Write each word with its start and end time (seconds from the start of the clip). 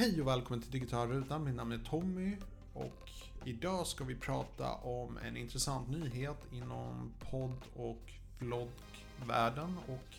Hej 0.00 0.20
och 0.20 0.26
välkommen 0.28 0.62
till 0.62 0.70
Digital 0.70 1.08
Rutan. 1.08 1.56
Namn 1.56 1.72
är 1.72 1.78
Tommy 1.78 2.36
och 2.74 3.10
idag 3.44 3.86
ska 3.86 4.04
vi 4.04 4.14
prata 4.14 4.72
om 4.74 5.18
en 5.18 5.36
intressant 5.36 5.88
nyhet 5.88 6.36
inom 6.52 7.12
podd 7.30 7.60
och 7.76 8.12
vloggvärlden 8.38 9.78
och 9.88 10.14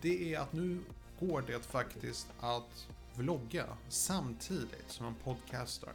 det 0.00 0.34
är 0.34 0.40
att 0.40 0.52
nu 0.52 0.80
går 1.20 1.44
det 1.46 1.66
faktiskt 1.66 2.28
att 2.40 2.88
vlogga 3.14 3.66
samtidigt 3.88 4.90
som 4.90 5.06
man 5.06 5.14
podcastar. 5.24 5.92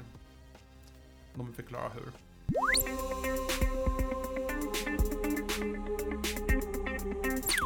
De 1.36 1.54
förklarar 1.54 1.90
förklara 1.90 1.90
hur. 1.90 3.60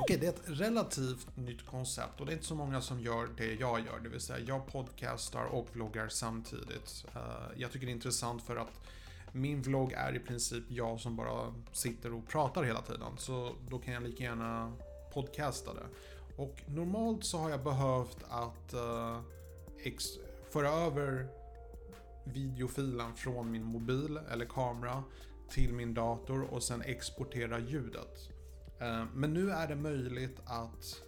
Okej, 0.06 0.18
det 0.18 0.26
är 0.26 0.30
ett 0.30 0.60
relativt 0.60 1.38
nytt 1.38 1.66
koncept 1.66 2.20
och 2.20 2.26
det 2.26 2.32
är 2.32 2.34
inte 2.34 2.46
så 2.46 2.56
många 2.56 2.82
som 2.82 3.00
gör 3.00 3.29
det 3.38 3.54
jag 3.54 3.79
gör, 3.79 4.00
det 4.04 4.10
vill 4.10 4.20
säga 4.20 4.39
jag 4.48 4.68
podcastar 4.68 5.43
och 5.43 5.68
vloggar 5.74 6.07
samtidigt. 6.07 7.06
Eh, 7.16 7.21
jag 7.56 7.71
tycker 7.71 7.86
det 7.86 7.92
är 7.92 7.96
intressant 7.96 8.43
för 8.43 8.56
att 8.56 8.79
min 9.32 9.62
vlogg 9.62 9.93
är 9.93 10.15
i 10.15 10.20
princip 10.20 10.64
jag 10.68 11.00
som 11.00 11.15
bara 11.15 11.54
sitter 11.71 12.14
och 12.14 12.28
pratar 12.28 12.64
hela 12.64 12.82
tiden, 12.82 13.18
så 13.18 13.56
då 13.70 13.79
kan 13.79 13.93
jag 13.93 14.04
lika 14.04 14.24
gärna 14.24 14.74
podcasta 15.14 15.74
det. 15.74 15.88
Och 16.37 16.62
normalt 16.68 17.26
så 17.26 17.37
har 17.37 17.50
jag 17.50 17.64
behövt 17.64 18.18
att 18.29 18.74
uh, 18.74 19.21
föra 20.50 20.70
över 20.70 21.28
videofilen 22.24 23.15
från 23.15 23.51
min 23.51 23.64
mobil 23.64 24.20
eller 24.32 24.46
kamera 24.46 25.04
till 25.50 25.74
min 25.74 25.93
dator 25.93 26.42
och 26.42 26.64
sen 26.64 26.82
exportera 26.82 27.60
ljudet. 27.60 28.35
Eh, 28.79 29.04
men 29.14 29.34
nu 29.34 29.52
är 29.52 29.68
det 29.68 29.75
möjligt 29.75 30.39
att 30.46 31.02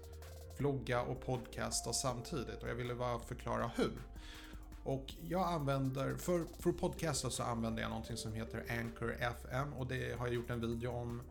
vlogga 0.57 1.01
och 1.01 1.25
podcasta 1.25 1.93
samtidigt 1.93 2.63
och 2.63 2.69
jag 2.69 2.75
ville 2.75 2.95
bara 2.95 3.19
förklara 3.19 3.71
hur. 3.75 4.01
Och 4.83 5.13
jag 5.21 5.47
använder, 5.47 6.15
för, 6.15 6.45
för 6.59 6.69
att 6.69 6.77
podcasta 6.77 7.29
så 7.29 7.43
använder 7.43 7.81
jag 7.81 7.89
någonting 7.89 8.17
som 8.17 8.33
heter 8.33 8.63
Anchor 8.79 9.15
FM 9.19 9.73
och 9.73 9.87
det 9.87 10.19
har 10.19 10.27
jag 10.27 10.35
gjort 10.35 10.49
en 10.49 10.61
video 10.61 10.91
om 10.91 11.21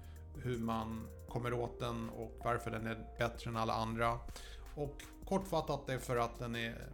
hur 0.42 0.58
man 0.58 1.08
kommer 1.28 1.52
åt 1.52 1.80
den 1.80 2.10
och 2.10 2.40
varför 2.44 2.70
den 2.70 2.86
är 2.86 3.06
bättre 3.18 3.50
än 3.50 3.56
alla 3.56 3.74
andra. 3.74 4.18
Och 4.74 5.02
kortfattat 5.24 5.86
det 5.86 5.92
är 5.92 5.98
för 5.98 6.16
att 6.16 6.38
den 6.38 6.56
är 6.56 6.88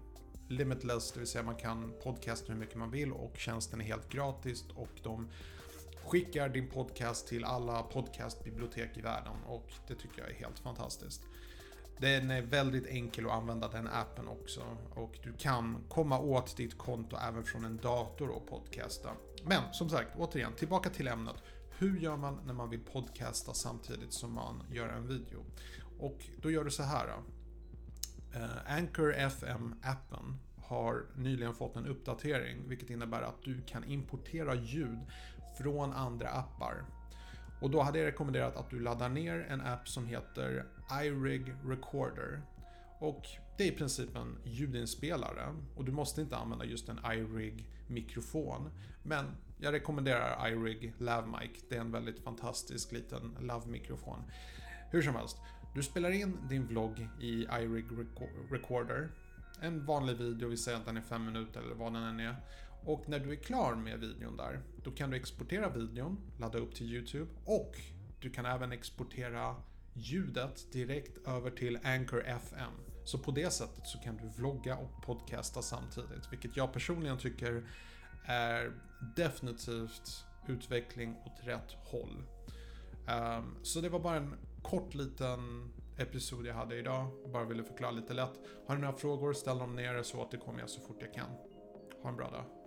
limitless, 0.48 1.12
det 1.12 1.18
vill 1.18 1.28
säga 1.28 1.44
man 1.44 1.56
kan 1.56 1.92
podcasta 2.02 2.52
hur 2.52 2.60
mycket 2.60 2.76
man 2.76 2.90
vill 2.90 3.12
och 3.12 3.36
tjänsten 3.36 3.80
är 3.80 3.84
helt 3.84 4.08
gratis 4.08 4.64
och 4.74 5.00
de 5.02 5.28
skickar 6.04 6.48
din 6.48 6.68
podcast 6.68 7.28
till 7.28 7.44
alla 7.44 7.82
podcastbibliotek 7.82 8.96
i 8.96 9.00
världen 9.00 9.32
och 9.46 9.72
det 9.88 9.94
tycker 9.94 10.22
jag 10.22 10.30
är 10.30 10.34
helt 10.34 10.58
fantastiskt. 10.58 11.22
Den 11.98 12.30
är 12.30 12.42
väldigt 12.42 12.86
enkel 12.86 13.26
att 13.26 13.32
använda 13.32 13.68
den 13.68 13.88
appen 13.88 14.28
också 14.28 14.60
och 14.94 15.18
du 15.22 15.32
kan 15.32 15.84
komma 15.88 16.18
åt 16.18 16.56
ditt 16.56 16.78
konto 16.78 17.16
även 17.28 17.44
från 17.44 17.64
en 17.64 17.76
dator 17.76 18.28
och 18.28 18.46
podcasta. 18.46 19.10
Men 19.44 19.62
som 19.72 19.88
sagt, 19.88 20.10
återigen, 20.16 20.52
tillbaka 20.52 20.90
till 20.90 21.08
ämnet. 21.08 21.36
Hur 21.78 21.98
gör 21.98 22.16
man 22.16 22.40
när 22.46 22.54
man 22.54 22.70
vill 22.70 22.80
podcasta 22.80 23.54
samtidigt 23.54 24.12
som 24.12 24.32
man 24.32 24.62
gör 24.72 24.88
en 24.88 25.08
video? 25.08 25.44
Och 25.98 26.18
då 26.42 26.50
gör 26.50 26.64
du 26.64 26.70
så 26.70 26.82
här. 26.82 27.08
Eh, 28.34 28.76
Anchor 28.76 29.14
FM-appen 29.14 30.38
har 30.62 31.04
nyligen 31.16 31.54
fått 31.54 31.76
en 31.76 31.86
uppdatering 31.86 32.68
vilket 32.68 32.90
innebär 32.90 33.22
att 33.22 33.42
du 33.44 33.62
kan 33.66 33.84
importera 33.84 34.54
ljud 34.54 34.98
från 35.58 35.92
andra 35.92 36.28
appar. 36.28 36.84
Och 37.60 37.70
då 37.70 37.82
hade 37.82 37.98
jag 37.98 38.06
rekommenderat 38.06 38.56
att 38.56 38.70
du 38.70 38.80
laddar 38.80 39.08
ner 39.08 39.46
en 39.50 39.60
app 39.60 39.88
som 39.88 40.06
heter 40.06 40.64
iRig 40.92 41.54
Recorder. 41.64 42.42
Och 42.98 43.26
det 43.56 43.64
är 43.64 43.68
i 43.68 43.76
princip 43.76 44.16
en 44.16 44.38
ljudinspelare 44.44 45.54
och 45.76 45.84
du 45.84 45.92
måste 45.92 46.20
inte 46.20 46.36
använda 46.36 46.64
just 46.64 46.88
en 46.88 46.98
iRig 46.98 47.66
mikrofon. 47.88 48.70
Men 49.02 49.26
jag 49.58 49.72
rekommenderar 49.72 50.48
iRig 50.48 50.94
Lavmic. 50.98 51.64
Det 51.68 51.76
är 51.76 51.80
en 51.80 51.92
väldigt 51.92 52.24
fantastisk 52.24 52.92
liten 52.92 53.36
lav-mikrofon. 53.40 54.18
Hur 54.90 55.02
som 55.02 55.14
helst, 55.14 55.36
du 55.74 55.82
spelar 55.82 56.10
in 56.10 56.36
din 56.48 56.66
vlogg 56.66 57.08
i 57.20 57.42
iRig 57.42 57.84
Recorder 58.50 59.10
en 59.62 59.86
vanlig 59.86 60.16
video, 60.16 60.48
vi 60.48 60.56
säger 60.56 60.78
att 60.78 60.86
den 60.86 60.96
är 60.96 61.00
5 61.00 61.24
minuter 61.24 61.60
eller 61.60 61.74
vad 61.74 61.92
den 61.92 62.02
än 62.02 62.20
är. 62.20 62.36
Och 62.84 63.08
när 63.08 63.18
du 63.18 63.32
är 63.32 63.36
klar 63.36 63.74
med 63.74 64.00
videon 64.00 64.36
där, 64.36 64.60
då 64.84 64.90
kan 64.90 65.10
du 65.10 65.16
exportera 65.16 65.68
videon, 65.68 66.20
ladda 66.38 66.58
upp 66.58 66.74
till 66.74 66.86
YouTube 66.86 67.30
och 67.44 67.76
du 68.20 68.30
kan 68.30 68.46
även 68.46 68.72
exportera 68.72 69.56
ljudet 69.92 70.72
direkt 70.72 71.26
över 71.26 71.50
till 71.50 71.78
Anchor 71.84 72.26
FM. 72.26 72.72
Så 73.04 73.18
på 73.18 73.30
det 73.30 73.50
sättet 73.50 73.86
så 73.86 73.98
kan 73.98 74.16
du 74.16 74.28
vlogga 74.28 74.76
och 74.76 75.02
podcasta 75.02 75.62
samtidigt, 75.62 76.32
vilket 76.32 76.56
jag 76.56 76.72
personligen 76.72 77.18
tycker 77.18 77.64
är 78.24 78.72
definitivt 79.16 80.24
utveckling 80.46 81.16
åt 81.26 81.46
rätt 81.46 81.72
håll. 81.84 82.22
Um, 83.08 83.56
så 83.62 83.80
det 83.80 83.88
var 83.88 84.00
bara 84.00 84.16
en 84.16 84.34
kort 84.62 84.94
liten 84.94 85.72
episod 85.98 86.46
jag 86.46 86.54
hade 86.54 86.76
idag. 86.78 87.06
Bara 87.32 87.44
ville 87.44 87.64
förklara 87.64 87.90
lite 87.90 88.14
lätt. 88.14 88.40
Har 88.66 88.74
ni 88.74 88.80
några 88.80 88.96
frågor, 88.96 89.32
ställ 89.32 89.58
dem 89.58 89.76
nere 89.76 90.04
så 90.04 90.18
återkommer 90.18 90.60
jag 90.60 90.70
så 90.70 90.80
fort 90.80 90.96
jag 91.00 91.14
kan. 91.14 91.30
Ha 92.02 92.10
en 92.10 92.16
bra 92.16 92.30
dag. 92.30 92.61